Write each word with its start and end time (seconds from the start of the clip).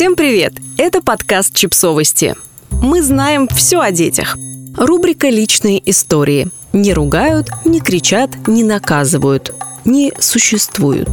Всем 0.00 0.16
привет! 0.16 0.54
Это 0.78 1.02
подкаст 1.02 1.54
«Чипсовости». 1.54 2.34
Мы 2.70 3.02
знаем 3.02 3.46
все 3.48 3.80
о 3.80 3.90
детях. 3.90 4.38
Рубрика 4.78 5.28
«Личные 5.28 5.78
истории». 5.90 6.48
Не 6.72 6.94
ругают, 6.94 7.50
не 7.66 7.80
кричат, 7.80 8.30
не 8.48 8.64
наказывают. 8.64 9.54
Не 9.84 10.14
существуют. 10.18 11.10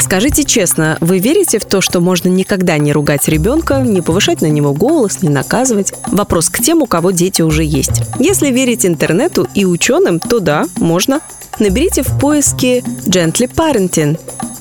Скажите 0.00 0.44
честно, 0.44 0.96
вы 1.02 1.18
верите 1.18 1.58
в 1.58 1.66
то, 1.66 1.82
что 1.82 2.00
можно 2.00 2.28
никогда 2.28 2.78
не 2.78 2.94
ругать 2.94 3.28
ребенка, 3.28 3.82
не 3.82 4.00
повышать 4.00 4.40
на 4.40 4.46
него 4.46 4.72
голос, 4.72 5.20
не 5.20 5.28
наказывать? 5.28 5.92
Вопрос 6.06 6.48
к 6.48 6.60
тем, 6.60 6.80
у 6.80 6.86
кого 6.86 7.10
дети 7.10 7.42
уже 7.42 7.62
есть. 7.62 8.00
Если 8.18 8.50
верить 8.50 8.86
интернету 8.86 9.46
и 9.54 9.66
ученым, 9.66 10.18
то 10.18 10.40
да, 10.40 10.64
можно. 10.78 11.20
Наберите 11.58 12.00
в 12.02 12.18
поиске 12.18 12.78
«Gently 12.78 13.52
Parenting» 13.54 14.18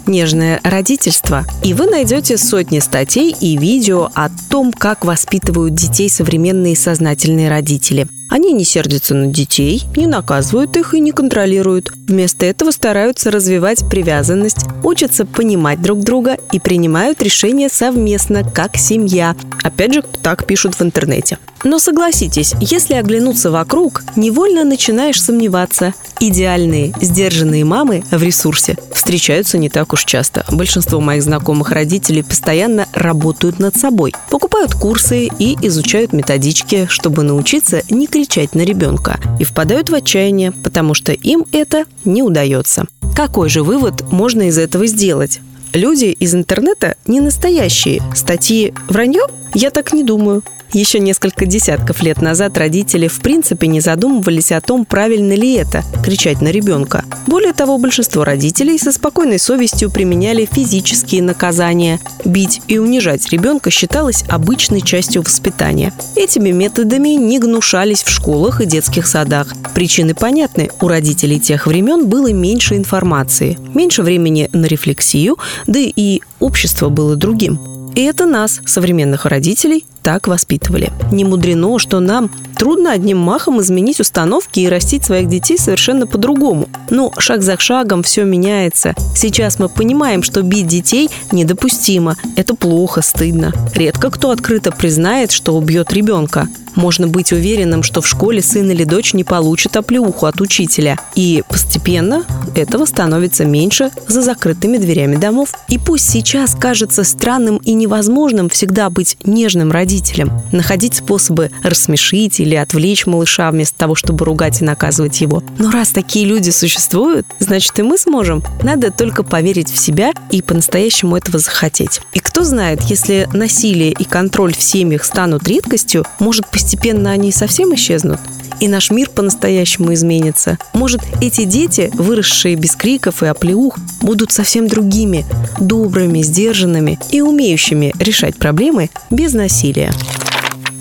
нежное 0.08 0.60
родительство. 0.64 1.46
И 1.64 1.74
вы 1.74 1.88
найдете 1.88 2.38
сотни 2.38 2.80
статей 2.80 3.36
и 3.39 3.57
видео 3.57 4.10
о 4.14 4.29
том, 4.50 4.71
как 4.71 5.06
воспитывают 5.06 5.74
детей 5.75 6.10
современные 6.10 6.75
сознательные 6.75 7.50
родители. 7.50 8.07
Они 8.29 8.51
не 8.51 8.65
сердятся 8.65 9.15
на 9.15 9.28
детей, 9.28 9.84
не 9.96 10.06
наказывают 10.06 10.75
их 10.75 10.93
и 10.93 11.00
не 11.00 11.12
контролируют. 11.12 11.92
Вместо 12.07 12.46
этого 12.46 12.71
стараются 12.71 13.32
развивать 13.32 13.88
привязанность, 13.89 14.65
учатся 14.84 15.25
понимать 15.25 15.82
друг 15.82 16.01
друга 16.01 16.37
и 16.51 16.60
принимают 16.60 17.21
решения 17.21 17.70
совместно, 17.70 18.43
как 18.43 18.76
семья. 18.76 19.36
Опять 19.64 19.93
же, 19.93 20.01
так 20.01 20.46
пишут 20.46 20.76
в 20.76 20.82
интернете. 20.82 21.37
Но 21.64 21.79
согласитесь, 21.79 22.54
если 22.60 22.93
оглянуться 22.96 23.52
вокруг, 23.52 24.04
невольно 24.15 24.64
начинаешь 24.64 25.21
сомневаться. 25.21 25.93
Идеальные, 26.20 26.93
сдержанные 27.02 27.65
мамы 27.65 28.04
в 28.11 28.21
ресурсе 28.21 28.78
встречаются 28.93 29.57
не 29.57 29.70
так 29.70 29.93
уж 29.93 30.06
часто. 30.06 30.46
Большинство 30.51 31.00
моих 31.00 31.24
знакомых 31.24 31.71
родителей 31.71 32.23
постоянно 32.23 32.88
работают 32.94 33.59
над 33.59 33.75
собой, 33.75 34.14
покупают 34.30 34.73
курсы 34.73 35.30
и 35.39 35.58
изучают 35.62 36.14
методички, 36.14 36.88
чтобы 36.90 37.23
научиться 37.23 37.81
не 37.90 38.08
кричать 38.08 38.56
на 38.56 38.62
ребенка, 38.62 39.20
и 39.40 39.44
впадают 39.44 39.90
в 39.90 39.96
отчаяние, 39.96 40.52
потому 40.52 40.94
что 40.94 41.12
им 41.12 41.46
это 41.52 41.86
не 42.06 42.24
удается. 42.24 42.86
Какой 43.16 43.50
же 43.50 43.64
вывод 43.64 44.12
можно 44.12 44.44
из 44.44 44.58
этого 44.58 44.88
сделать? 44.88 45.40
Люди 45.74 46.06
из 46.06 46.34
интернета 46.34 46.96
не 47.06 47.20
настоящие. 47.20 48.02
Статьи 48.16 48.74
«Вранье» 48.88 49.22
я 49.53 49.70
так 49.70 49.94
не 49.94 50.03
думаю. 50.03 50.44
Еще 50.73 51.00
несколько 51.00 51.45
десятков 51.45 52.02
лет 52.03 52.22
назад 52.22 52.58
родители 52.58 53.08
в 53.08 53.22
принципе 53.22 53.67
не 53.67 53.80
задумывались 53.80 54.52
о 54.52 54.59
том, 54.59 54.86
правильно 54.86 55.34
ли 55.34 55.53
это– 55.53 55.84
кричать 56.03 56.42
на 56.42 56.50
ребенка. 56.50 57.06
Более 57.26 57.53
того, 57.53 57.78
большинство 57.78 58.23
родителей 58.23 58.78
со 58.78 58.92
спокойной 58.92 59.40
совестью 59.40 59.90
применяли 59.90 60.45
физические 60.45 61.23
наказания. 61.23 62.00
Бить 62.25 62.62
и 62.68 62.80
унижать 62.80 63.30
ребенка 63.31 63.72
считалось 63.72 64.25
обычной 64.28 64.81
частью 64.81 65.22
воспитания. 65.22 65.94
Этими 66.16 66.52
методами 66.52 67.09
не 67.09 67.40
гнушались 67.40 68.03
в 68.03 68.09
школах 68.09 68.59
и 68.59 68.66
детских 68.66 69.08
садах. 69.08 69.53
Причины 69.73 70.16
понятны. 70.16 70.70
У 70.81 70.88
родителей 70.88 71.40
тех 71.40 71.66
времен 71.66 72.08
было 72.08 72.31
меньше 72.34 72.75
информации, 72.75 73.58
меньше 73.73 74.03
времени 74.03 74.50
на 74.52 74.66
рефлексию, 74.66 75.38
да 75.66 75.80
и 75.80 76.22
общество 76.40 76.90
было 76.90 77.16
другим. 77.16 77.77
И 77.98 78.03
это 78.03 78.28
нас, 78.28 78.62
современных 78.64 79.26
родителей, 79.26 79.84
так 80.03 80.28
воспитывали. 80.28 80.92
Не 81.12 81.26
мудрено, 81.26 81.80
что 81.80 82.00
нам 82.00 82.30
трудно 82.56 82.92
одним 82.92 83.17
махом 83.17 83.59
изменить 83.59 84.00
установки 84.00 84.59
и 84.59 84.70
растить 84.70 85.03
своих 85.03 85.28
детей 85.28 85.58
совершенно 85.58 86.06
по-другому. 86.06 86.70
Но 86.92 87.12
шаг 87.18 87.42
за 87.42 87.58
шагом 87.58 88.03
все 88.03 88.23
меняется. 88.23 88.94
Сейчас 89.16 89.58
мы 89.58 89.68
понимаем, 89.68 90.22
что 90.22 90.44
бить 90.44 90.68
детей 90.68 91.09
недопустимо. 91.31 92.18
Это 92.36 92.53
плохо, 92.53 93.02
стыдно. 93.02 93.52
Редко 93.73 94.12
кто 94.12 94.30
открыто 94.30 94.72
признает, 94.72 95.31
что 95.31 95.58
убьет 95.58 95.92
ребенка 95.92 96.48
можно 96.78 97.08
быть 97.08 97.34
уверенным, 97.34 97.84
что 97.84 98.02
в 98.02 98.08
школе 98.08 98.42
сын 98.42 98.70
или 98.72 98.84
дочь 98.84 99.14
не 99.14 99.23
получит 99.23 99.75
оплеуху 99.75 100.28
от 100.28 100.40
учителя. 100.40 100.97
И 101.16 101.44
постепенно 101.50 102.24
этого 102.57 102.85
становится 102.85 103.45
меньше 103.45 103.91
за 104.07 104.22
закрытыми 104.22 104.78
дверями 104.78 105.16
домов. 105.16 105.53
И 105.69 105.78
пусть 105.78 106.09
сейчас 106.09 106.56
кажется 106.56 107.03
странным 107.03 107.57
и 107.57 107.73
невозможным 107.73 108.50
всегда 108.50 108.90
быть 108.90 109.18
нежным 109.23 109.72
родителем, 109.72 110.31
находить 110.51 110.96
способы 110.96 111.51
рассмешить 111.63 112.40
или 112.40 112.56
отвлечь 112.56 113.06
малыша 113.06 113.50
вместо 113.51 113.78
того, 113.78 113.96
чтобы 113.96 114.25
ругать 114.25 114.62
и 114.62 114.66
наказывать 114.66 115.22
его. 115.22 115.44
Но 115.57 115.72
раз 115.72 115.90
такие 115.90 116.25
люди 116.25 116.50
существуют, 116.50 117.25
значит 117.40 117.78
и 117.79 117.84
мы 117.84 117.97
сможем. 117.97 118.44
Надо 118.63 118.91
только 118.91 119.23
поверить 119.23 119.72
в 119.72 119.78
себя 119.78 120.12
и 120.31 120.41
по-настоящему 120.41 121.16
этого 121.16 121.40
захотеть. 121.40 122.01
И 122.13 122.19
кто 122.19 122.44
знает, 122.44 122.81
если 122.84 123.28
насилие 123.34 123.91
и 123.91 124.03
контроль 124.03 124.56
в 124.56 124.62
семьях 124.62 125.03
станут 125.03 125.47
редкостью, 125.47 126.06
может 126.19 126.47
постепенно 126.47 127.12
они 127.12 127.31
совсем 127.31 127.73
исчезнут, 127.75 128.19
и 128.59 128.68
наш 128.68 128.91
мир 128.91 129.09
по-настоящему 129.09 129.94
изменится. 129.94 130.57
Может, 130.73 131.01
эти 131.22 131.44
дети, 131.44 131.91
выросшие 131.94 132.56
без 132.56 132.75
криков 132.75 133.23
и 133.23 133.28
оплеух, 133.28 133.78
будут 134.01 134.31
совсем 134.31 134.68
другими, 134.68 135.25
добрыми, 135.59 136.22
сдержанными 136.22 137.00
и 137.12 137.22
умеющими 137.22 137.94
решать 138.00 138.38
проблемы 138.38 138.90
без 139.09 139.34
насилия. 139.34 139.91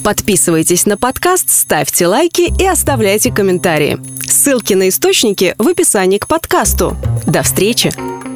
Подписывайтесь 0.04 0.86
на 0.86 0.96
подкаст, 0.96 1.50
ставьте 1.50 2.06
лайки 2.06 2.52
и 2.60 2.64
оставляйте 2.64 3.32
комментарии. 3.32 3.98
Ссылки 4.28 4.74
на 4.74 4.88
источники 4.88 5.54
в 5.58 5.66
описании 5.66 6.18
к 6.18 6.28
подкасту. 6.28 6.96
До 7.26 7.42
встречи! 7.42 8.35